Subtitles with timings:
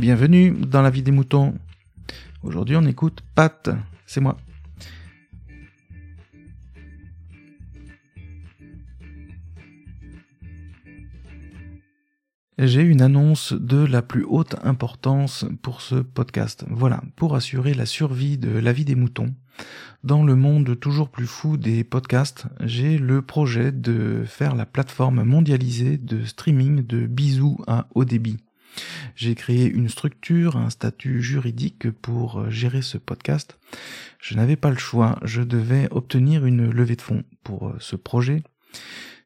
[0.00, 1.52] bienvenue dans la vie des moutons.
[2.42, 3.68] Aujourd'hui on écoute Pat,
[4.06, 4.38] c'est moi.
[12.56, 16.64] J'ai une annonce de la plus haute importance pour ce podcast.
[16.70, 19.34] Voilà, pour assurer la survie de la vie des moutons.
[20.02, 25.24] Dans le monde toujours plus fou des podcasts, j'ai le projet de faire la plateforme
[25.24, 28.38] mondialisée de streaming de bisous à haut débit.
[29.16, 33.58] J'ai créé une structure, un statut juridique pour gérer ce podcast.
[34.20, 38.42] Je n'avais pas le choix, je devais obtenir une levée de fonds pour ce projet.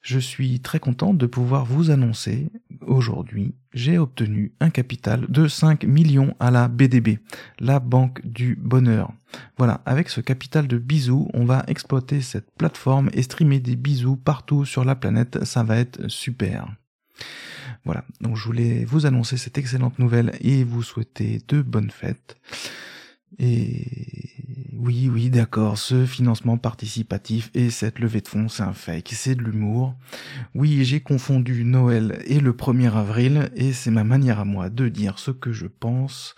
[0.00, 2.50] Je suis très content de pouvoir vous annoncer
[2.86, 7.18] aujourd'hui, j'ai obtenu un capital de 5 millions à la BDB,
[7.58, 9.12] la Banque du Bonheur.
[9.58, 14.16] Voilà, avec ce capital de bisous, on va exploiter cette plateforme et streamer des bisous
[14.16, 16.66] partout sur la planète, ça va être super.
[17.84, 22.36] Voilà, donc je voulais vous annoncer cette excellente nouvelle et vous souhaiter de bonnes fêtes.
[23.38, 23.84] Et
[24.72, 29.34] oui, oui, d'accord, ce financement participatif et cette levée de fonds, c'est un fake, c'est
[29.34, 29.94] de l'humour.
[30.54, 34.88] Oui, j'ai confondu Noël et le 1er avril, et c'est ma manière à moi de
[34.88, 36.34] dire ce que je pense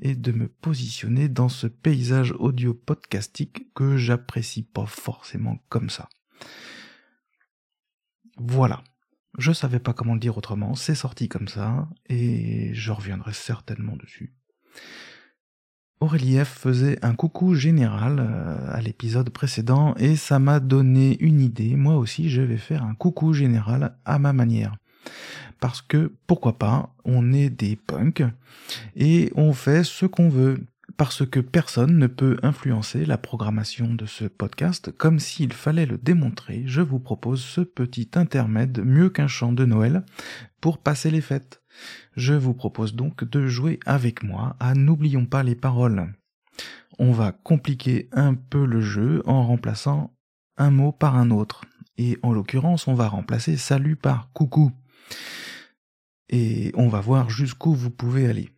[0.00, 6.08] et de me positionner dans ce paysage audio podcastique que j'apprécie pas forcément comme ça.
[8.36, 8.82] Voilà.
[9.38, 13.96] Je savais pas comment le dire autrement, c'est sorti comme ça, et je reviendrai certainement
[13.96, 14.32] dessus.
[16.00, 21.40] Aurélie F faisait un coucou général euh, à l'épisode précédent et ça m'a donné une
[21.40, 21.76] idée.
[21.76, 24.76] Moi aussi, je vais faire un coucou général à ma manière.
[25.60, 28.24] Parce que, pourquoi pas, on est des punks
[28.96, 30.66] et on fait ce qu'on veut.
[30.96, 35.98] Parce que personne ne peut influencer la programmation de ce podcast, comme s'il fallait le
[35.98, 40.04] démontrer, je vous propose ce petit intermède mieux qu'un chant de Noël
[40.60, 41.62] pour passer les fêtes.
[42.16, 46.14] Je vous propose donc de jouer avec moi à N'oublions pas les paroles.
[47.00, 50.14] On va compliquer un peu le jeu en remplaçant
[50.56, 51.64] un mot par un autre.
[51.98, 54.70] Et en l'occurrence, on va remplacer salut par coucou.
[56.28, 58.53] Et on va voir jusqu'où vous pouvez aller.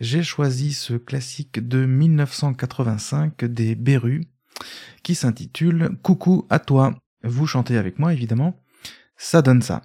[0.00, 4.26] J'ai choisi ce classique de 1985 des Berus
[5.02, 6.94] qui s'intitule Coucou à toi.
[7.22, 8.60] Vous chantez avec moi évidemment.
[9.16, 9.82] Ça donne ça.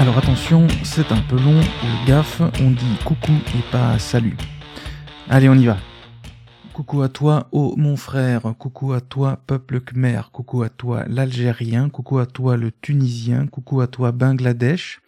[0.00, 1.60] Alors attention, c'est un peu long,
[2.06, 4.36] gaffe, on dit coucou et pas salut.
[5.28, 5.76] Allez, on y va.
[6.78, 11.88] Coucou à toi, ô mon frère, coucou à toi, peuple khmer, coucou à toi, l'Algérien,
[11.88, 15.00] coucou à toi, le Tunisien, coucou à toi, Bangladesh,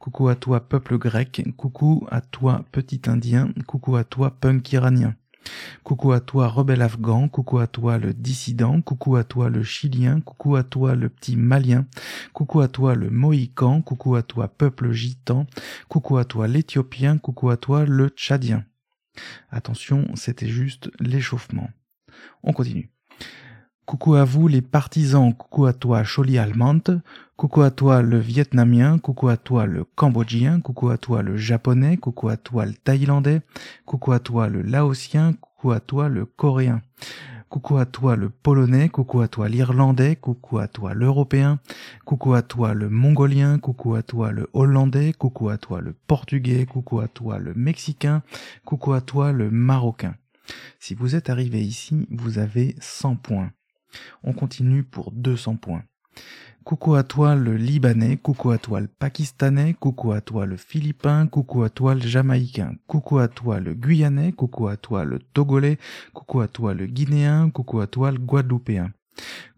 [0.00, 5.14] coucou à toi, peuple grec, coucou à toi, petit Indien, coucou à toi, punk iranien.
[5.84, 10.20] Coucou à toi, rebelle afghan, coucou à toi, le dissident, coucou à toi, le chilien,
[10.22, 11.86] coucou à toi, le petit malien,
[12.32, 15.46] coucou à toi, le mohican, coucou à toi, peuple gitan,
[15.88, 18.64] coucou à toi, l'éthiopien, coucou à toi, le tchadien.
[19.50, 21.70] Attention, c'était juste l'échauffement.
[22.42, 22.90] On continue.
[23.84, 26.92] Coucou à vous les partisans, coucou à toi Choli Almante,
[27.36, 31.96] coucou à toi le vietnamien, coucou à toi le cambodgien, coucou à toi le japonais,
[31.96, 33.42] coucou à toi le thaïlandais,
[33.84, 36.80] coucou à toi le laotien, coucou à toi le coréen.
[37.52, 41.60] Coucou à toi le polonais, coucou à toi l'irlandais, coucou à toi l'européen,
[42.06, 46.64] coucou à toi le mongolien, coucou à toi le hollandais, coucou à toi le portugais,
[46.64, 48.22] coucou à toi le mexicain,
[48.64, 50.14] coucou à toi le marocain.
[50.80, 53.52] Si vous êtes arrivé ici, vous avez 100 points.
[54.24, 55.82] On continue pour 200 points.
[56.64, 61.26] Coucou à toi le Libanais, coucou à toi le Pakistanais, coucou à toi le Philippin,
[61.26, 65.78] coucou à toi le Jamaïcain, coucou à toi le Guyanais, coucou à toi le Togolais,
[66.14, 68.92] coucou à toi le Guinéen, coucou à toi le Guadeloupéen.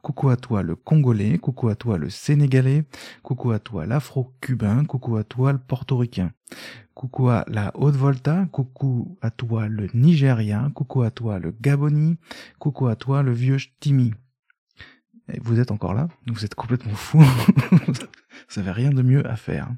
[0.01, 2.85] Coucou à toi le Congolais, coucou à toi le Sénégalais,
[3.23, 6.33] coucou à toi l'Afro-Cubain, coucou à toi le Portoricain.
[6.95, 12.17] Coucou à la Haute-Volta, coucou à toi le Nigérien, coucou à toi le Gaboni,
[12.59, 14.13] coucou à toi le vieux Ch'timi
[15.41, 17.19] vous êtes encore là, vous êtes complètement fou.
[17.71, 19.69] vous n'avez rien de mieux à faire.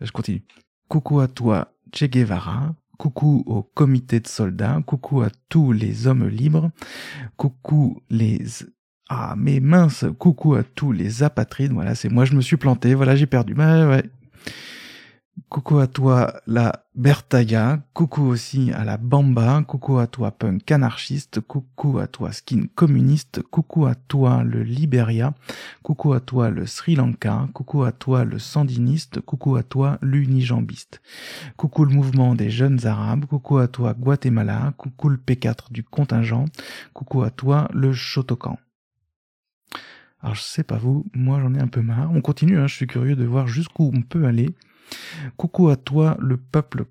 [0.00, 0.42] Je continue.
[0.88, 2.74] Coucou à toi, Che Guevara.
[2.98, 4.80] Coucou au comité de soldats.
[4.84, 6.70] Coucou à tous les hommes libres.
[7.36, 8.44] Coucou les
[9.08, 11.72] ah mais mince, coucou à tous les apatrides.
[11.72, 12.94] Voilà, c'est moi, je me suis planté.
[12.94, 13.54] Voilà, j'ai perdu.
[13.54, 14.04] Bah, ouais.
[15.48, 21.40] Coucou à toi la Bertaya, coucou aussi à la Bamba, coucou à toi punk anarchiste,
[21.40, 25.32] coucou à toi skin communiste, coucou à toi le Liberia,
[25.82, 31.00] coucou à toi le Sri Lanka, coucou à toi le sandiniste, coucou à toi l'unijambiste,
[31.56, 36.46] coucou le mouvement des jeunes arabes, coucou à toi Guatemala, coucou le P4 du contingent,
[36.92, 38.58] coucou à toi le Shotokan.
[40.20, 42.10] Alors je sais pas vous, moi j'en ai un peu marre.
[42.12, 44.50] On continue, hein, je suis curieux de voir jusqu'où on peut aller.
[45.36, 46.86] Coucou à toi, le peuple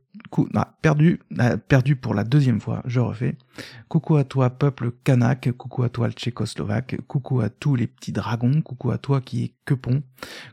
[0.56, 3.38] ah, perdu, ah, perdu pour la deuxième fois, je refais.
[3.88, 8.12] Coucou à toi, peuple kanak, coucou à toi, le tchécoslovaque, coucou à tous les petits
[8.12, 10.04] dragons, coucou à toi qui est quepon,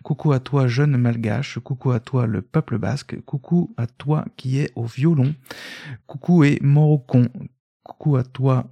[0.03, 4.59] coucou à toi, jeune malgache, coucou à toi, le peuple basque, coucou à toi qui
[4.59, 5.35] est au violon,
[6.07, 7.29] coucou et morocon,
[7.83, 8.71] coucou à toi,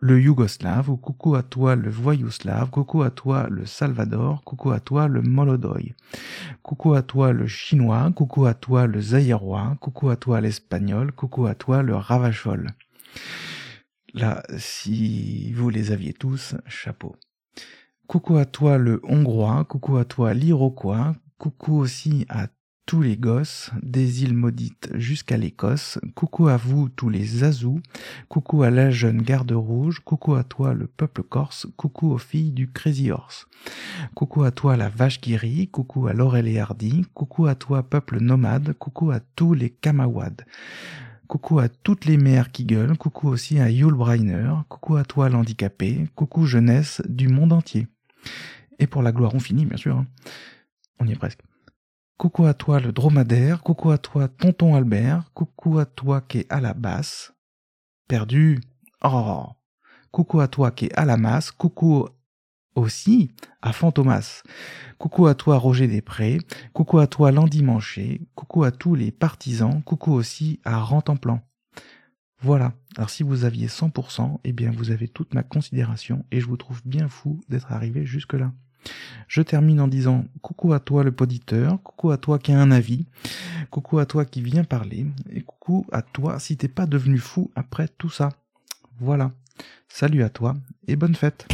[0.00, 4.80] le yougoslave, ou coucou à toi le voyouslave, coucou à toi le salvador, coucou à
[4.80, 5.94] toi le molodoy,
[6.62, 11.46] coucou à toi le chinois, coucou à toi le zaïrois, coucou à toi l'espagnol, coucou
[11.46, 12.68] à toi le ravachol.
[14.14, 17.16] Là, si vous les aviez tous, chapeau.
[18.06, 22.48] Coucou à toi le hongrois, coucou à toi l'iroquois, coucou aussi à
[22.88, 27.82] tous les gosses, des îles maudites jusqu'à l'Écosse, coucou à vous tous les Azous,
[28.30, 32.50] coucou à la jeune garde rouge, coucou à toi le peuple corse, coucou aux filles
[32.50, 33.46] du Crazy Horse,
[34.14, 37.82] coucou à toi la vache qui rit, coucou à Laurel et Hardy, coucou à toi
[37.82, 40.46] peuple nomade, coucou à tous les Kamawad.
[41.26, 45.28] Coucou à toutes les mères qui gueulent, coucou aussi à Yul Brynner, coucou à toi
[45.28, 47.86] l'handicapé, coucou jeunesse du monde entier.
[48.78, 49.98] Et pour la gloire, on finit, bien sûr.
[49.98, 50.06] Hein.
[51.00, 51.40] On y est presque.
[52.18, 56.52] Coucou à toi le dromadaire, coucou à toi tonton Albert, coucou à toi qui est
[56.52, 57.32] à la basse.
[58.08, 58.60] Perdu.
[59.04, 59.46] Oh.
[60.10, 62.08] Coucou à toi qui est à la masse, coucou
[62.74, 63.30] aussi
[63.62, 64.42] à Fantomas.
[64.98, 66.38] Coucou à toi Roger Després,
[66.72, 71.40] coucou à toi l'endimanché, coucou à tous les partisans, coucou aussi à Rentemplan.
[72.40, 72.72] Voilà.
[72.96, 76.56] Alors si vous aviez 100%, eh bien vous avez toute ma considération et je vous
[76.56, 78.52] trouve bien fou d'être arrivé jusque là.
[79.26, 82.70] Je termine en disant coucou à toi le poditeur, coucou à toi qui a un
[82.70, 83.06] avis,
[83.70, 87.50] coucou à toi qui vient parler, et coucou à toi si t'es pas devenu fou
[87.54, 88.30] après tout ça.
[89.00, 89.32] Voilà.
[89.88, 90.54] Salut à toi
[90.86, 91.46] et bonne fête.